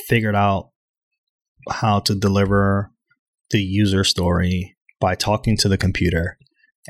figured 0.07 0.35
out 0.35 0.69
how 1.69 1.99
to 1.99 2.15
deliver 2.15 2.91
the 3.51 3.61
user 3.61 4.03
story 4.03 4.75
by 4.99 5.15
talking 5.15 5.57
to 5.57 5.67
the 5.67 5.77
computer 5.77 6.37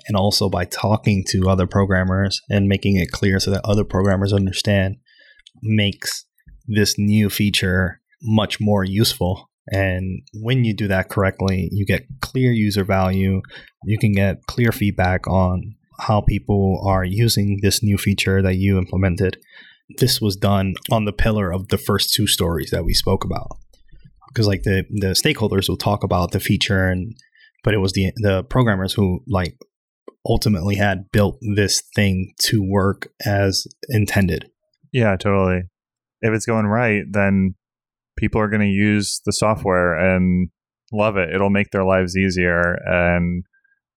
and 0.07 0.15
also 0.15 0.49
by 0.49 0.65
talking 0.65 1.23
to 1.27 1.49
other 1.49 1.67
programmers 1.67 2.39
and 2.49 2.67
making 2.67 2.95
it 2.95 3.11
clear 3.11 3.39
so 3.39 3.51
that 3.51 3.65
other 3.65 3.83
programmers 3.83 4.31
understand 4.31 4.97
makes 5.61 6.25
this 6.67 6.95
new 6.97 7.29
feature 7.29 7.99
much 8.21 8.59
more 8.59 8.83
useful. 8.83 9.49
And 9.67 10.23
when 10.33 10.63
you 10.63 10.73
do 10.73 10.87
that 10.87 11.09
correctly, 11.09 11.69
you 11.71 11.85
get 11.85 12.05
clear 12.21 12.51
user 12.51 12.83
value. 12.83 13.41
You 13.83 13.97
can 13.97 14.11
get 14.11 14.45
clear 14.47 14.71
feedback 14.71 15.27
on 15.27 15.75
how 15.99 16.21
people 16.21 16.81
are 16.85 17.03
using 17.03 17.59
this 17.61 17.83
new 17.83 17.97
feature 17.97 18.41
that 18.41 18.55
you 18.55 18.77
implemented. 18.77 19.37
This 19.97 20.19
was 20.19 20.35
done 20.35 20.73
on 20.91 21.05
the 21.05 21.13
pillar 21.13 21.51
of 21.51 21.67
the 21.67 21.77
first 21.77 22.13
two 22.13 22.27
stories 22.27 22.71
that 22.71 22.85
we 22.85 22.93
spoke 22.93 23.23
about. 23.23 23.57
Because 24.29 24.47
like 24.47 24.63
the 24.63 24.85
the 24.89 25.07
stakeholders 25.07 25.67
will 25.67 25.77
talk 25.77 26.03
about 26.03 26.31
the 26.31 26.39
feature 26.39 26.87
and 26.87 27.13
but 27.63 27.73
it 27.73 27.79
was 27.79 27.93
the 27.93 28.11
the 28.15 28.43
programmers 28.45 28.93
who 28.93 29.19
like 29.27 29.57
ultimately 30.25 30.75
had 30.75 31.11
built 31.11 31.37
this 31.55 31.81
thing 31.95 32.33
to 32.39 32.63
work 32.63 33.09
as 33.25 33.67
intended. 33.89 34.49
Yeah, 34.91 35.15
totally. 35.17 35.63
If 36.21 36.33
it's 36.33 36.45
going 36.45 36.65
right, 36.65 37.03
then 37.09 37.55
people 38.17 38.41
are 38.41 38.49
going 38.49 38.61
to 38.61 38.67
use 38.67 39.21
the 39.25 39.31
software 39.31 39.95
and 39.95 40.49
love 40.91 41.17
it. 41.17 41.33
It'll 41.33 41.49
make 41.49 41.71
their 41.71 41.85
lives 41.85 42.17
easier 42.17 42.77
and 42.85 43.43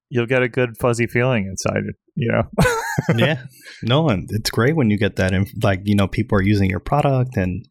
you'll 0.09 0.27
get 0.27 0.43
a 0.43 0.49
good 0.49 0.77
fuzzy 0.81 1.07
feeling 1.07 1.47
inside, 1.47 1.83
you 2.15 2.31
know. 2.31 2.43
yeah. 3.17 3.43
No, 3.83 4.09
and 4.09 4.29
it's 4.33 4.51
great 4.51 4.77
when 4.77 4.91
you 4.91 4.99
get 4.99 5.17
that 5.17 5.33
inf- 5.33 5.63
like, 5.63 5.81
you 5.85 5.97
know, 5.97 6.09
people 6.09 6.39
are 6.39 6.43
using 6.43 6.71
your 6.71 6.81
product 6.81 7.37
and 7.37 7.65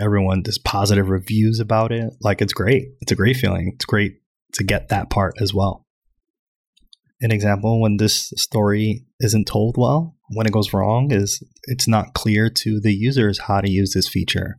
everyone 0.00 0.42
does 0.42 0.58
positive 0.58 1.08
reviews 1.08 1.60
about 1.60 1.92
it. 1.92 2.10
Like 2.20 2.40
it's 2.40 2.52
great. 2.52 2.88
It's 3.00 3.12
a 3.12 3.16
great 3.16 3.36
feeling. 3.36 3.72
It's 3.74 3.84
great 3.84 4.20
to 4.54 4.64
get 4.64 4.88
that 4.88 5.10
part 5.10 5.34
as 5.40 5.52
well 5.52 5.84
an 7.20 7.32
example 7.32 7.80
when 7.80 7.96
this 7.96 8.32
story 8.36 9.04
isn't 9.20 9.46
told 9.46 9.76
well, 9.76 10.14
when 10.30 10.46
it 10.46 10.52
goes 10.52 10.72
wrong, 10.72 11.10
is 11.10 11.42
it's 11.64 11.88
not 11.88 12.14
clear 12.14 12.48
to 12.50 12.80
the 12.80 12.92
users 12.92 13.40
how 13.40 13.60
to 13.60 13.70
use 13.70 13.92
this 13.94 14.08
feature. 14.08 14.58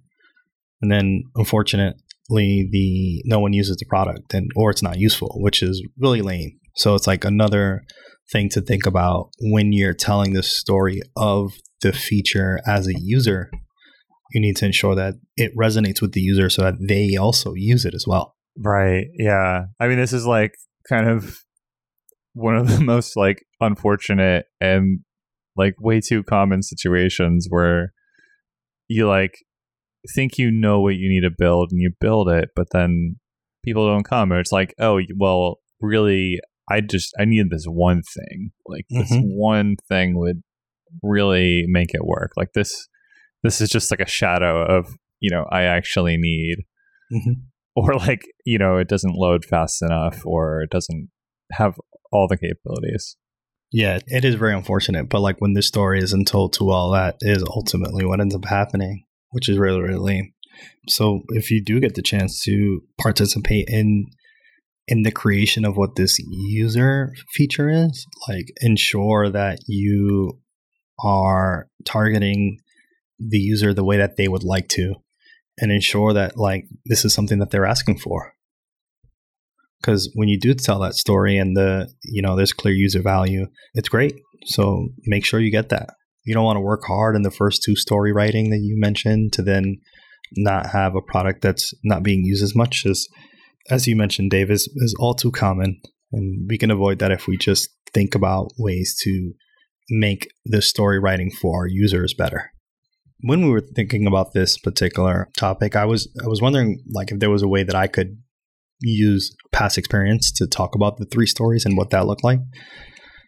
And 0.81 0.91
then 0.91 1.23
unfortunately 1.35 1.95
the 2.29 3.21
no 3.25 3.39
one 3.39 3.53
uses 3.53 3.77
the 3.77 3.85
product 3.85 4.33
and 4.33 4.49
or 4.55 4.69
it's 4.71 4.83
not 4.83 4.99
useful, 4.99 5.37
which 5.39 5.61
is 5.61 5.83
really 5.97 6.21
lame. 6.21 6.59
So 6.75 6.95
it's 6.95 7.07
like 7.07 7.25
another 7.25 7.83
thing 8.31 8.49
to 8.49 8.61
think 8.61 8.85
about 8.85 9.31
when 9.41 9.73
you're 9.73 9.93
telling 9.93 10.33
the 10.33 10.43
story 10.43 11.01
of 11.15 11.53
the 11.81 11.91
feature 11.91 12.59
as 12.67 12.87
a 12.87 12.93
user. 12.99 13.49
You 14.31 14.41
need 14.41 14.57
to 14.57 14.65
ensure 14.65 14.93
that 14.95 15.15
it 15.37 15.51
resonates 15.57 16.01
with 16.01 16.11
the 16.13 16.21
user 16.21 16.49
so 16.49 16.61
that 16.61 16.75
they 16.79 17.15
also 17.15 17.53
use 17.55 17.83
it 17.83 17.95
as 17.95 18.05
well. 18.07 18.35
Right. 18.57 19.07
Yeah. 19.17 19.63
I 19.79 19.87
mean, 19.87 19.97
this 19.97 20.13
is 20.13 20.25
like 20.25 20.53
kind 20.87 21.09
of 21.09 21.39
one 22.33 22.55
of 22.55 22.67
the 22.67 22.79
most 22.83 23.17
like 23.17 23.43
unfortunate 23.59 24.45
and 24.61 24.99
like 25.55 25.75
way 25.79 25.99
too 25.99 26.23
common 26.23 26.61
situations 26.61 27.47
where 27.49 27.93
you 28.87 29.07
like 29.07 29.33
think 30.15 30.37
you 30.37 30.51
know 30.51 30.79
what 30.79 30.95
you 30.95 31.09
need 31.09 31.21
to 31.21 31.35
build 31.35 31.71
and 31.71 31.81
you 31.81 31.91
build 31.99 32.29
it 32.29 32.49
but 32.55 32.67
then 32.71 33.15
people 33.63 33.87
don't 33.87 34.03
come 34.03 34.31
or 34.31 34.39
it's 34.39 34.51
like 34.51 34.73
oh 34.79 34.99
well 35.17 35.57
really 35.81 36.39
i 36.69 36.79
just 36.79 37.13
i 37.19 37.25
need 37.25 37.49
this 37.49 37.65
one 37.65 38.01
thing 38.01 38.51
like 38.65 38.85
this 38.89 39.11
mm-hmm. 39.11 39.27
one 39.27 39.75
thing 39.87 40.17
would 40.17 40.41
really 41.03 41.65
make 41.67 41.93
it 41.93 42.05
work 42.05 42.31
like 42.37 42.53
this 42.53 42.87
this 43.43 43.61
is 43.61 43.69
just 43.69 43.91
like 43.91 43.99
a 43.99 44.07
shadow 44.07 44.63
of 44.63 44.95
you 45.19 45.29
know 45.29 45.45
i 45.51 45.63
actually 45.63 46.17
need 46.17 46.59
mm-hmm. 47.11 47.33
or 47.75 47.95
like 47.95 48.21
you 48.45 48.57
know 48.57 48.77
it 48.77 48.87
doesn't 48.87 49.15
load 49.15 49.45
fast 49.45 49.81
enough 49.81 50.25
or 50.25 50.61
it 50.61 50.69
doesn't 50.69 51.09
have 51.51 51.75
all 52.11 52.27
the 52.27 52.37
capabilities. 52.37 53.15
Yeah, 53.71 53.99
it 54.07 54.25
is 54.25 54.35
very 54.35 54.53
unfortunate, 54.53 55.09
but 55.09 55.21
like 55.21 55.39
when 55.39 55.53
this 55.53 55.67
story 55.67 55.99
isn't 55.99 56.27
told 56.27 56.53
to 56.53 56.71
all 56.71 56.91
that 56.91 57.17
is 57.21 57.43
ultimately 57.47 58.03
what 58.03 58.19
ends 58.19 58.33
up 58.33 58.45
happening, 58.45 59.05
which 59.31 59.49
is 59.49 59.57
really, 59.57 59.81
really 59.81 59.99
lame. 59.99 60.33
So 60.87 61.21
if 61.29 61.51
you 61.51 61.63
do 61.63 61.79
get 61.79 61.95
the 61.95 62.01
chance 62.01 62.43
to 62.43 62.81
participate 62.99 63.67
in 63.69 64.07
in 64.87 65.03
the 65.03 65.11
creation 65.11 65.65
of 65.65 65.77
what 65.77 65.95
this 65.95 66.17
user 66.31 67.13
feature 67.33 67.69
is, 67.69 68.07
like 68.27 68.47
ensure 68.61 69.29
that 69.29 69.59
you 69.67 70.39
are 71.03 71.67
targeting 71.85 72.57
the 73.19 73.37
user 73.37 73.73
the 73.73 73.83
way 73.83 73.97
that 73.97 74.17
they 74.17 74.27
would 74.27 74.43
like 74.43 74.67
to 74.69 74.95
and 75.59 75.71
ensure 75.71 76.11
that 76.13 76.37
like 76.37 76.65
this 76.85 77.05
is 77.05 77.13
something 77.13 77.37
that 77.37 77.51
they're 77.51 77.67
asking 77.67 77.99
for. 77.99 78.33
Because 79.79 80.11
when 80.15 80.27
you 80.27 80.39
do 80.39 80.53
tell 80.55 80.79
that 80.79 80.95
story 80.95 81.37
and 81.37 81.55
the 81.55 81.89
you 82.03 82.21
know 82.21 82.35
there's 82.35 82.53
clear 82.53 82.73
user 82.73 83.01
value 83.01 83.45
it's 83.75 83.89
great. 83.89 84.15
So 84.45 84.89
make 85.05 85.23
sure 85.23 85.39
you 85.39 85.51
get 85.51 85.69
that 85.69 85.89
you 86.29 86.35
don't 86.35 86.43
want 86.43 86.57
to 86.57 86.61
work 86.61 86.83
hard 86.85 87.15
in 87.15 87.23
the 87.23 87.31
first 87.31 87.63
two 87.63 87.75
story 87.75 88.13
writing 88.13 88.49
that 88.51 88.59
you 88.59 88.75
mentioned 88.77 89.33
to 89.33 89.41
then 89.41 89.77
not 90.37 90.67
have 90.67 90.95
a 90.95 91.01
product 91.01 91.41
that's 91.41 91.73
not 91.83 92.03
being 92.03 92.23
used 92.23 92.43
as 92.43 92.55
much 92.55 92.85
as 92.85 93.07
as 93.69 93.87
you 93.87 93.95
mentioned 93.95 94.29
dave 94.29 94.51
is, 94.51 94.69
is 94.77 94.95
all 94.99 95.15
too 95.15 95.31
common 95.31 95.81
and 96.11 96.47
we 96.47 96.57
can 96.57 96.71
avoid 96.71 96.99
that 96.99 97.11
if 97.11 97.27
we 97.27 97.35
just 97.37 97.69
think 97.93 98.13
about 98.13 98.51
ways 98.57 98.95
to 99.01 99.33
make 99.89 100.27
the 100.45 100.61
story 100.61 100.99
writing 100.99 101.31
for 101.31 101.57
our 101.57 101.67
users 101.67 102.13
better 102.13 102.51
when 103.21 103.41
we 103.41 103.49
were 103.49 103.63
thinking 103.75 104.05
about 104.05 104.33
this 104.33 104.57
particular 104.59 105.27
topic 105.35 105.75
i 105.75 105.85
was 105.85 106.07
i 106.23 106.27
was 106.27 106.41
wondering 106.41 106.79
like 106.93 107.11
if 107.11 107.19
there 107.19 107.31
was 107.31 107.41
a 107.41 107.47
way 107.47 107.63
that 107.63 107.75
i 107.75 107.87
could 107.87 108.17
use 108.81 109.35
past 109.51 109.77
experience 109.77 110.31
to 110.31 110.47
talk 110.47 110.75
about 110.75 110.97
the 110.97 111.05
three 111.05 111.25
stories 111.25 111.65
and 111.65 111.77
what 111.77 111.89
that 111.89 112.05
looked 112.05 112.23
like. 112.23 112.39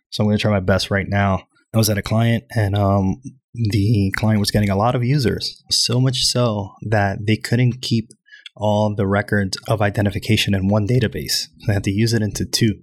So 0.10 0.24
I'm 0.24 0.28
going 0.28 0.38
to 0.38 0.42
try 0.42 0.52
my 0.52 0.60
best 0.60 0.92
right 0.92 1.08
now. 1.08 1.44
I 1.74 1.78
was 1.78 1.90
at 1.90 1.98
a 1.98 2.02
client 2.02 2.44
and 2.56 2.76
um, 2.76 3.22
the 3.54 4.12
client 4.18 4.40
was 4.40 4.52
getting 4.52 4.70
a 4.70 4.76
lot 4.76 4.96
of 4.96 5.04
users, 5.04 5.64
so 5.70 6.00
much 6.00 6.24
so 6.26 6.74
that 6.90 7.20
they 7.26 7.38
couldn't 7.38 7.82
keep 7.82 8.10
all 8.56 8.94
the 8.94 9.08
records 9.08 9.58
of 9.68 9.82
identification 9.82 10.54
in 10.54 10.68
one 10.68 10.88
database. 10.88 11.48
They 11.66 11.74
had 11.74 11.84
to 11.86 11.92
use 11.92 12.14
it 12.14 12.22
into 12.22 12.46
two, 12.46 12.82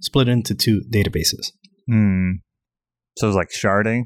split 0.00 0.28
it 0.28 0.32
into 0.32 0.54
two 0.54 0.82
databases. 0.92 1.52
Hmm. 1.86 2.32
So 3.16 3.26
it 3.26 3.28
was 3.28 3.36
like 3.36 3.50
sharding? 3.50 4.04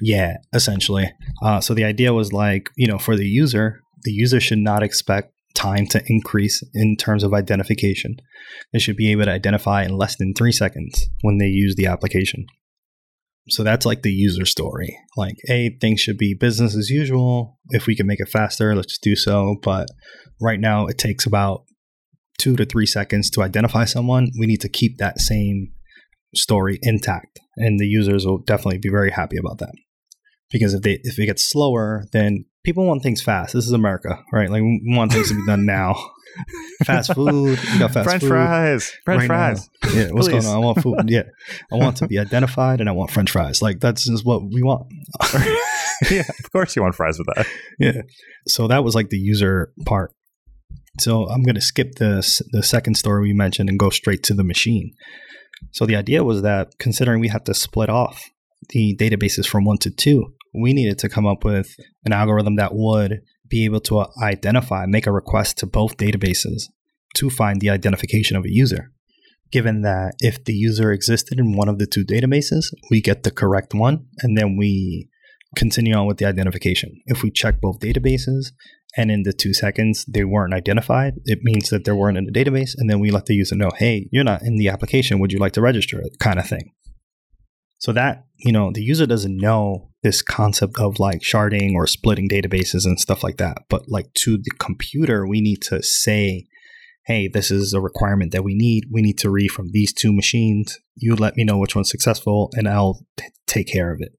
Yeah, 0.00 0.36
essentially. 0.54 1.12
Uh, 1.42 1.60
so 1.60 1.74
the 1.74 1.84
idea 1.84 2.12
was 2.12 2.32
like, 2.32 2.70
you 2.76 2.86
know, 2.86 2.98
for 2.98 3.16
the 3.16 3.26
user, 3.26 3.80
the 4.02 4.12
user 4.12 4.40
should 4.40 4.58
not 4.58 4.82
expect 4.82 5.32
time 5.54 5.86
to 5.86 6.02
increase 6.06 6.62
in 6.74 6.96
terms 6.96 7.24
of 7.24 7.32
identification. 7.32 8.16
They 8.72 8.78
should 8.78 8.96
be 8.96 9.10
able 9.10 9.24
to 9.24 9.32
identify 9.32 9.84
in 9.84 9.96
less 9.96 10.16
than 10.16 10.34
three 10.34 10.52
seconds 10.52 11.08
when 11.22 11.38
they 11.38 11.46
use 11.46 11.74
the 11.76 11.86
application. 11.86 12.46
So 13.48 13.62
that's 13.62 13.86
like 13.86 14.02
the 14.02 14.10
user 14.10 14.44
story. 14.44 14.98
Like, 15.16 15.36
hey, 15.44 15.76
things 15.80 16.00
should 16.00 16.18
be 16.18 16.34
business 16.34 16.76
as 16.76 16.90
usual. 16.90 17.58
If 17.70 17.86
we 17.86 17.94
can 17.94 18.06
make 18.06 18.20
it 18.20 18.28
faster, 18.28 18.74
let's 18.74 18.98
do 18.98 19.14
so. 19.14 19.56
But 19.62 19.88
right 20.40 20.58
now, 20.58 20.86
it 20.86 20.98
takes 20.98 21.26
about 21.26 21.64
two 22.38 22.56
to 22.56 22.64
three 22.64 22.86
seconds 22.86 23.30
to 23.30 23.42
identify 23.42 23.84
someone. 23.84 24.30
We 24.38 24.46
need 24.46 24.60
to 24.62 24.68
keep 24.68 24.98
that 24.98 25.20
same 25.20 25.72
story 26.34 26.78
intact, 26.82 27.40
and 27.56 27.78
the 27.78 27.86
users 27.86 28.26
will 28.26 28.38
definitely 28.38 28.78
be 28.78 28.90
very 28.90 29.10
happy 29.10 29.36
about 29.38 29.58
that. 29.58 29.72
Because 30.50 30.74
if 30.74 30.82
they 30.82 30.98
if 31.02 31.18
it 31.18 31.26
gets 31.26 31.48
slower, 31.48 32.04
then 32.12 32.44
people 32.64 32.84
want 32.84 33.02
things 33.02 33.22
fast. 33.22 33.54
This 33.54 33.66
is 33.66 33.72
America, 33.72 34.22
right? 34.32 34.50
Like 34.50 34.62
we 34.62 34.80
want 34.86 35.12
things 35.12 35.28
to 35.28 35.34
be 35.34 35.46
done 35.46 35.66
now. 35.66 35.94
Fast 36.84 37.14
food, 37.14 37.58
you 37.72 37.78
got 37.78 37.92
fast 37.92 38.08
French 38.08 38.22
food. 38.22 38.28
fries, 38.28 38.92
French 39.04 39.20
right 39.20 39.26
fries. 39.26 39.68
Now. 39.82 39.90
Yeah, 39.92 40.08
what's 40.10 40.28
Please. 40.28 40.44
going 40.44 40.46
on? 40.46 40.56
I 40.56 40.58
want 40.58 40.82
food. 40.82 40.96
Yeah, 41.08 41.22
I 41.72 41.76
want 41.76 41.96
to 41.98 42.06
be 42.06 42.18
identified, 42.18 42.80
and 42.80 42.88
I 42.88 42.92
want 42.92 43.10
French 43.10 43.30
fries. 43.30 43.62
Like 43.62 43.80
that's 43.80 44.04
just 44.04 44.24
what 44.24 44.42
we 44.42 44.62
want. 44.62 44.86
yeah, 46.10 46.24
of 46.28 46.52
course 46.52 46.76
you 46.76 46.82
want 46.82 46.94
fries 46.94 47.18
with 47.18 47.28
that. 47.34 47.46
Yeah. 47.78 48.02
So 48.46 48.68
that 48.68 48.84
was 48.84 48.94
like 48.94 49.10
the 49.10 49.18
user 49.18 49.72
part. 49.84 50.12
So 51.00 51.28
I'm 51.28 51.42
going 51.42 51.54
to 51.54 51.60
skip 51.60 51.96
the 51.96 52.42
the 52.52 52.62
second 52.62 52.96
story 52.96 53.22
we 53.22 53.32
mentioned 53.32 53.68
and 53.68 53.78
go 53.78 53.90
straight 53.90 54.22
to 54.24 54.34
the 54.34 54.44
machine. 54.44 54.94
So 55.72 55.86
the 55.86 55.96
idea 55.96 56.24
was 56.24 56.42
that 56.42 56.78
considering 56.78 57.20
we 57.20 57.28
had 57.28 57.46
to 57.46 57.54
split 57.54 57.88
off 57.88 58.30
the 58.70 58.96
databases 58.96 59.46
from 59.46 59.64
one 59.64 59.78
to 59.78 59.90
two, 59.90 60.32
we 60.54 60.72
needed 60.72 60.98
to 61.00 61.08
come 61.08 61.26
up 61.26 61.44
with 61.44 61.74
an 62.04 62.12
algorithm 62.12 62.56
that 62.56 62.74
would 62.74 63.20
be 63.48 63.64
able 63.64 63.80
to 63.80 63.98
uh, 63.98 64.08
identify, 64.22 64.86
make 64.86 65.06
a 65.06 65.12
request 65.12 65.58
to 65.58 65.66
both 65.66 65.96
databases 65.96 66.64
to 67.14 67.30
find 67.30 67.60
the 67.60 67.70
identification 67.70 68.36
of 68.36 68.44
a 68.44 68.52
user. 68.52 68.92
Given 69.52 69.82
that 69.82 70.14
if 70.18 70.44
the 70.44 70.52
user 70.52 70.92
existed 70.92 71.38
in 71.38 71.56
one 71.56 71.68
of 71.68 71.78
the 71.78 71.86
two 71.86 72.04
databases, 72.04 72.66
we 72.90 73.00
get 73.00 73.22
the 73.22 73.30
correct 73.30 73.74
one 73.74 74.06
and 74.18 74.36
then 74.36 74.56
we 74.56 75.08
continue 75.56 75.94
on 75.94 76.06
with 76.06 76.18
the 76.18 76.26
identification. 76.26 77.00
If 77.06 77.22
we 77.22 77.30
check 77.30 77.60
both 77.60 77.78
databases 77.78 78.46
and 78.96 79.10
in 79.10 79.22
the 79.22 79.32
two 79.32 79.54
seconds 79.54 80.04
they 80.06 80.24
weren't 80.24 80.54
identified, 80.54 81.14
it 81.24 81.40
means 81.42 81.70
that 81.70 81.84
they 81.84 81.92
weren't 81.92 82.18
in 82.18 82.24
the 82.24 82.32
database. 82.32 82.72
And 82.76 82.90
then 82.90 82.98
we 82.98 83.10
let 83.10 83.26
the 83.26 83.34
user 83.34 83.54
know, 83.54 83.70
hey, 83.76 84.08
you're 84.10 84.24
not 84.24 84.42
in 84.42 84.56
the 84.56 84.68
application. 84.68 85.20
Would 85.20 85.32
you 85.32 85.38
like 85.38 85.52
to 85.52 85.62
register 85.62 86.00
it? 86.00 86.18
Kind 86.18 86.38
of 86.38 86.48
thing. 86.48 86.72
So 87.78 87.92
that, 87.92 88.24
you 88.36 88.52
know, 88.52 88.72
the 88.72 88.82
user 88.82 89.06
doesn't 89.06 89.36
know 89.36 89.90
this 90.06 90.22
concept 90.22 90.78
of 90.78 91.00
like 91.00 91.20
sharding 91.20 91.74
or 91.74 91.88
splitting 91.88 92.28
databases 92.28 92.84
and 92.84 93.00
stuff 93.00 93.24
like 93.24 93.38
that. 93.38 93.58
But 93.68 93.88
like 93.88 94.14
to 94.22 94.36
the 94.36 94.52
computer, 94.60 95.26
we 95.26 95.40
need 95.40 95.62
to 95.62 95.82
say 95.82 96.46
hey, 97.06 97.28
this 97.28 97.52
is 97.52 97.72
a 97.72 97.80
requirement 97.80 98.32
that 98.32 98.42
we 98.42 98.52
need. 98.52 98.84
We 98.90 99.00
need 99.00 99.16
to 99.18 99.30
read 99.30 99.52
from 99.52 99.68
these 99.70 99.92
two 99.92 100.12
machines. 100.12 100.76
You 100.96 101.14
let 101.14 101.36
me 101.36 101.44
know 101.44 101.56
which 101.56 101.76
one's 101.76 101.88
successful, 101.88 102.50
and 102.54 102.68
I'll 102.68 103.06
t- 103.16 103.26
take 103.46 103.68
care 103.68 103.92
of 103.92 104.00
it. 104.00 104.12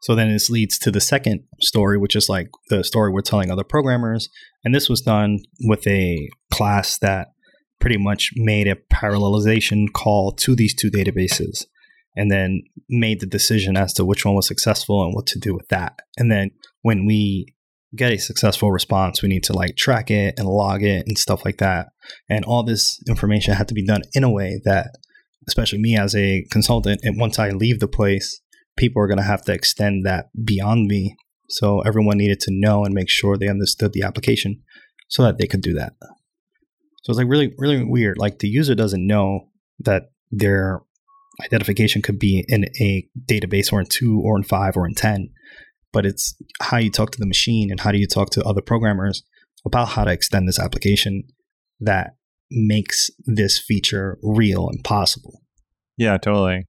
So 0.00 0.16
then 0.16 0.32
this 0.32 0.50
leads 0.50 0.80
to 0.80 0.90
the 0.90 1.00
second 1.00 1.44
story, 1.60 1.96
which 1.96 2.16
is 2.16 2.28
like 2.28 2.48
the 2.70 2.82
story 2.82 3.12
we're 3.12 3.22
telling 3.22 3.52
other 3.52 3.62
programmers. 3.62 4.28
And 4.64 4.74
this 4.74 4.88
was 4.88 5.00
done 5.00 5.38
with 5.60 5.86
a 5.86 6.28
class 6.52 6.98
that 6.98 7.28
pretty 7.80 7.98
much 7.98 8.30
made 8.34 8.66
a 8.66 8.74
parallelization 8.92 9.86
call 9.92 10.32
to 10.32 10.56
these 10.56 10.74
two 10.74 10.90
databases 10.90 11.66
and 12.16 12.30
then 12.30 12.62
made 12.88 13.20
the 13.20 13.26
decision 13.26 13.76
as 13.76 13.92
to 13.94 14.04
which 14.04 14.24
one 14.24 14.34
was 14.34 14.46
successful 14.46 15.02
and 15.02 15.14
what 15.14 15.26
to 15.26 15.38
do 15.38 15.54
with 15.54 15.68
that. 15.68 15.98
And 16.16 16.30
then 16.30 16.50
when 16.82 17.06
we 17.06 17.54
get 17.94 18.12
a 18.12 18.18
successful 18.18 18.70
response, 18.70 19.22
we 19.22 19.28
need 19.28 19.44
to 19.44 19.52
like 19.52 19.76
track 19.76 20.10
it 20.10 20.38
and 20.38 20.48
log 20.48 20.82
it 20.82 21.06
and 21.06 21.18
stuff 21.18 21.44
like 21.44 21.58
that. 21.58 21.88
And 22.28 22.44
all 22.44 22.62
this 22.62 23.00
information 23.08 23.54
had 23.54 23.68
to 23.68 23.74
be 23.74 23.84
done 23.84 24.02
in 24.14 24.24
a 24.24 24.30
way 24.30 24.60
that, 24.64 24.90
especially 25.46 25.78
me 25.80 25.96
as 25.96 26.14
a 26.14 26.44
consultant, 26.50 27.00
and 27.02 27.18
once 27.18 27.38
I 27.38 27.50
leave 27.50 27.80
the 27.80 27.88
place, 27.88 28.40
people 28.76 29.02
are 29.02 29.08
going 29.08 29.18
to 29.18 29.24
have 29.24 29.42
to 29.42 29.52
extend 29.52 30.06
that 30.06 30.26
beyond 30.44 30.86
me. 30.86 31.16
So 31.48 31.80
everyone 31.80 32.18
needed 32.18 32.40
to 32.40 32.50
know 32.50 32.84
and 32.84 32.94
make 32.94 33.10
sure 33.10 33.36
they 33.36 33.48
understood 33.48 33.92
the 33.92 34.02
application 34.02 34.62
so 35.08 35.22
that 35.22 35.36
they 35.38 35.46
could 35.46 35.60
do 35.60 35.74
that. 35.74 35.92
So 37.02 37.10
it's 37.10 37.18
like 37.18 37.28
really, 37.28 37.52
really 37.58 37.84
weird. 37.84 38.16
Like 38.16 38.38
the 38.38 38.48
user 38.48 38.74
doesn't 38.74 39.06
know 39.06 39.48
that 39.80 40.04
their 40.30 40.80
identification 41.40 42.02
could 42.02 42.18
be 42.18 42.44
in 42.48 42.66
a 42.80 43.06
database 43.24 43.72
or 43.72 43.80
in 43.80 43.86
two 43.86 44.20
or 44.22 44.36
in 44.36 44.44
five 44.44 44.76
or 44.76 44.86
in 44.86 44.94
10 44.94 45.30
but 45.92 46.06
it's 46.06 46.34
how 46.60 46.78
you 46.78 46.90
talk 46.90 47.10
to 47.12 47.18
the 47.18 47.26
machine 47.26 47.70
and 47.70 47.80
how 47.80 47.92
do 47.92 47.98
you 47.98 48.06
talk 48.06 48.30
to 48.30 48.42
other 48.44 48.62
programmers 48.62 49.22
about 49.64 49.88
how 49.88 50.04
to 50.04 50.10
extend 50.10 50.48
this 50.48 50.58
application 50.58 51.24
that 51.80 52.14
makes 52.50 53.10
this 53.24 53.58
feature 53.58 54.18
real 54.22 54.68
and 54.68 54.82
possible. 54.82 55.42
Yeah, 55.96 56.18
totally. 56.18 56.66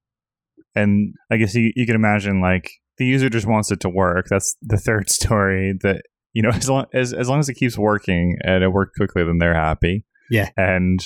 And 0.74 1.14
I 1.30 1.36
guess 1.36 1.54
you, 1.54 1.72
you 1.74 1.86
can 1.86 1.96
imagine 1.96 2.40
like 2.40 2.70
the 2.98 3.06
user 3.06 3.28
just 3.28 3.46
wants 3.46 3.70
it 3.70 3.80
to 3.80 3.88
work. 3.88 4.26
That's 4.28 4.54
the 4.60 4.76
third 4.76 5.10
story 5.10 5.74
that, 5.82 6.02
you 6.32 6.42
know, 6.42 6.50
as 6.50 6.68
long 6.68 6.86
as, 6.92 7.12
as 7.12 7.28
long 7.28 7.40
as 7.40 7.48
it 7.48 7.54
keeps 7.54 7.78
working 7.78 8.36
and 8.42 8.62
it 8.62 8.68
worked 8.68 8.96
quickly, 8.96 9.24
then 9.24 9.38
they're 9.38 9.54
happy. 9.54 10.04
Yeah. 10.30 10.50
And 10.56 11.00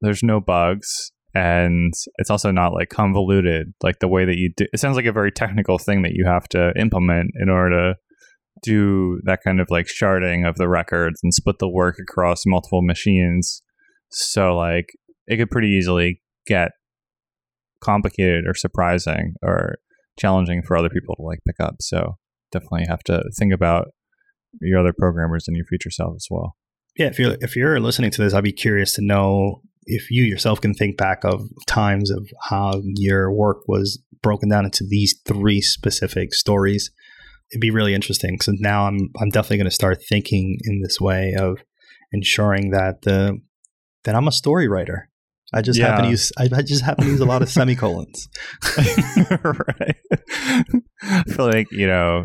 there's 0.00 0.22
no 0.22 0.40
bugs 0.40 1.12
and 1.34 1.92
it's 2.16 2.30
also 2.30 2.50
not 2.50 2.72
like 2.72 2.88
convoluted 2.88 3.72
like 3.82 4.00
the 4.00 4.08
way 4.08 4.24
that 4.24 4.36
you 4.36 4.52
do 4.56 4.66
it 4.72 4.80
sounds 4.80 4.96
like 4.96 5.06
a 5.06 5.12
very 5.12 5.30
technical 5.30 5.78
thing 5.78 6.02
that 6.02 6.12
you 6.12 6.24
have 6.26 6.48
to 6.48 6.72
implement 6.76 7.30
in 7.40 7.48
order 7.48 7.70
to 7.70 7.94
do 8.62 9.20
that 9.24 9.40
kind 9.42 9.60
of 9.60 9.68
like 9.70 9.86
sharding 9.86 10.48
of 10.48 10.56
the 10.56 10.68
records 10.68 11.20
and 11.22 11.32
split 11.32 11.58
the 11.58 11.68
work 11.68 11.96
across 12.00 12.42
multiple 12.46 12.82
machines. 12.82 13.62
So 14.10 14.56
like 14.56 14.90
it 15.26 15.36
could 15.36 15.50
pretty 15.50 15.68
easily 15.68 16.20
get 16.46 16.72
complicated 17.82 18.44
or 18.46 18.54
surprising 18.54 19.34
or 19.42 19.76
challenging 20.18 20.62
for 20.62 20.76
other 20.76 20.90
people 20.90 21.14
to 21.16 21.22
like 21.22 21.38
pick 21.46 21.56
up. 21.60 21.76
So 21.80 22.16
definitely 22.52 22.86
have 22.88 23.02
to 23.04 23.22
think 23.38 23.52
about 23.52 23.88
your 24.60 24.80
other 24.80 24.92
programmers 24.96 25.46
and 25.46 25.56
your 25.56 25.66
future 25.66 25.90
self 25.90 26.14
as 26.16 26.26
well. 26.30 26.56
Yeah 26.96 27.06
if 27.06 27.18
you're 27.18 27.36
if 27.40 27.54
you're 27.54 27.78
listening 27.78 28.10
to 28.10 28.20
this 28.20 28.34
i'd 28.34 28.42
be 28.42 28.52
curious 28.52 28.92
to 28.94 29.00
know 29.00 29.62
if 29.84 30.10
you 30.10 30.24
yourself 30.24 30.60
can 30.60 30.74
think 30.74 30.96
back 30.96 31.24
of 31.24 31.48
times 31.66 32.10
of 32.10 32.28
how 32.48 32.82
your 32.96 33.32
work 33.32 33.58
was 33.66 34.02
broken 34.22 34.48
down 34.48 34.64
into 34.64 34.84
these 34.86 35.18
three 35.26 35.60
specific 35.60 36.34
stories, 36.34 36.90
it'd 37.50 37.60
be 37.60 37.70
really 37.70 37.94
interesting. 37.94 38.40
So 38.40 38.52
now 38.56 38.86
I'm 38.86 39.10
I'm 39.20 39.30
definitely 39.30 39.58
going 39.58 39.70
to 39.70 39.74
start 39.74 40.02
thinking 40.08 40.58
in 40.64 40.82
this 40.82 41.00
way 41.00 41.34
of 41.38 41.58
ensuring 42.12 42.70
that 42.70 43.02
the 43.02 43.40
that 44.04 44.14
I'm 44.14 44.28
a 44.28 44.32
story 44.32 44.68
writer. 44.68 45.08
I 45.52 45.62
just 45.62 45.78
yeah. 45.78 45.88
happen 45.88 46.04
to 46.04 46.10
use 46.10 46.30
I, 46.38 46.48
I, 46.52 46.62
just 46.62 46.84
happen 46.84 47.06
to 47.06 47.10
use 47.10 47.20
a 47.20 47.24
lot 47.24 47.42
of 47.42 47.50
semicolons. 47.50 48.28
right. 49.42 49.96
I 51.02 51.22
feel 51.26 51.46
like 51.46 51.72
you 51.72 51.86
know 51.86 52.24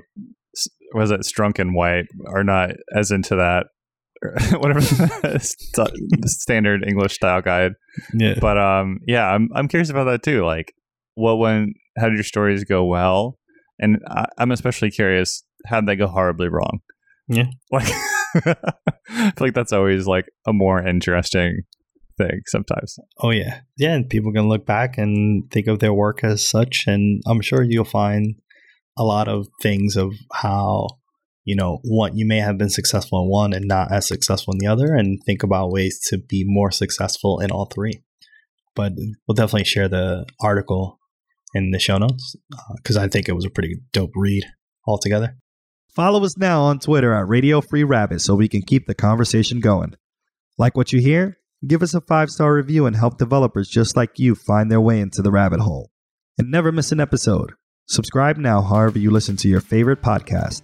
was 0.93 1.11
it 1.11 1.21
Strunk 1.21 1.59
and 1.59 1.73
White 1.73 2.05
are 2.27 2.43
not 2.43 2.71
as 2.95 3.11
into 3.11 3.35
that 3.35 3.67
whatever 4.57 4.79
the 4.81 5.39
standard 6.25 6.83
English 6.87 7.15
style 7.15 7.41
guide. 7.41 7.73
Yeah. 8.13 8.35
But 8.39 8.57
um, 8.57 8.99
yeah, 9.05 9.27
I'm 9.27 9.49
I'm 9.55 9.67
curious 9.67 9.89
about 9.89 10.05
that 10.05 10.23
too. 10.23 10.45
Like, 10.45 10.73
what 11.15 11.37
when 11.37 11.73
how 11.97 12.07
did 12.07 12.15
your 12.15 12.23
stories 12.23 12.63
go 12.63 12.85
well? 12.85 13.37
And 13.79 13.99
I, 14.07 14.25
am 14.39 14.51
especially 14.51 14.91
curious 14.91 15.43
how 15.65 15.81
did 15.81 15.89
they 15.89 15.95
go 15.95 16.07
horribly 16.07 16.47
wrong? 16.47 16.79
Yeah. 17.27 17.47
Like, 18.45 18.51
I 19.07 19.31
feel 19.31 19.47
like 19.47 19.53
that's 19.53 19.71
always 19.71 20.07
like 20.07 20.25
a 20.45 20.51
more 20.51 20.85
interesting 20.85 21.61
thing 22.17 22.41
sometimes. 22.47 22.97
Oh 23.19 23.29
yeah, 23.29 23.61
yeah. 23.77 23.93
And 23.93 24.09
people 24.09 24.33
can 24.33 24.49
look 24.49 24.65
back 24.65 24.97
and 24.97 25.49
think 25.51 25.67
of 25.67 25.79
their 25.79 25.93
work 25.93 26.21
as 26.21 26.45
such, 26.45 26.83
and 26.85 27.21
I'm 27.25 27.39
sure 27.39 27.63
you'll 27.63 27.85
find 27.85 28.35
a 28.97 29.03
lot 29.03 29.29
of 29.29 29.47
things 29.61 29.95
of 29.95 30.13
how 30.33 30.87
you 31.45 31.55
know, 31.55 31.79
what 31.83 32.15
you 32.15 32.25
may 32.25 32.39
have 32.39 32.57
been 32.57 32.69
successful 32.69 33.21
in 33.21 33.29
one 33.29 33.53
and 33.53 33.67
not 33.67 33.91
as 33.91 34.07
successful 34.07 34.53
in 34.53 34.59
the 34.59 34.67
other, 34.67 34.93
and 34.93 35.19
think 35.25 35.43
about 35.43 35.71
ways 35.71 35.99
to 36.09 36.17
be 36.17 36.43
more 36.45 36.71
successful 36.71 37.39
in 37.39 37.51
all 37.51 37.65
three. 37.65 38.03
But 38.75 38.93
we'll 39.27 39.35
definitely 39.35 39.63
share 39.63 39.87
the 39.87 40.25
article 40.41 40.99
in 41.53 41.71
the 41.71 41.79
show 41.79 41.97
notes 41.97 42.35
because 42.75 42.97
uh, 42.97 43.01
I 43.01 43.07
think 43.07 43.29
it 43.29 43.35
was 43.35 43.45
a 43.45 43.49
pretty 43.49 43.77
dope 43.93 44.11
read 44.15 44.43
altogether. 44.85 45.37
Follow 45.95 46.25
us 46.25 46.37
now 46.37 46.63
on 46.63 46.79
Twitter 46.79 47.13
at 47.13 47.27
Radio 47.27 47.61
Free 47.61 47.85
Rabbit 47.85 48.19
so 48.19 48.35
we 48.35 48.49
can 48.49 48.61
keep 48.61 48.85
the 48.85 48.95
conversation 48.95 49.61
going. 49.61 49.95
Like 50.57 50.75
what 50.75 50.91
you 50.91 50.99
hear? 50.99 51.37
Give 51.65 51.81
us 51.81 51.93
a 51.93 52.01
five 52.01 52.29
star 52.29 52.53
review 52.53 52.85
and 52.85 52.95
help 52.95 53.17
developers 53.17 53.69
just 53.69 53.95
like 53.95 54.19
you 54.19 54.35
find 54.35 54.69
their 54.69 54.81
way 54.81 54.99
into 54.99 55.21
the 55.21 55.31
rabbit 55.31 55.61
hole. 55.61 55.91
And 56.37 56.51
never 56.51 56.71
miss 56.71 56.91
an 56.91 56.99
episode. 56.99 57.53
Subscribe 57.87 58.37
now, 58.37 58.61
however, 58.61 58.99
you 58.99 59.09
listen 59.09 59.37
to 59.37 59.47
your 59.47 59.61
favorite 59.61 60.01
podcast. 60.01 60.63